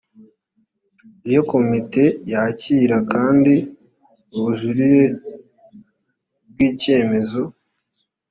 iyo 1.29 1.41
komite 1.51 2.03
yakira 2.31 2.97
kandi 3.11 3.53
ubujurire 4.35 5.03
bw’ibyemezo 6.49 7.41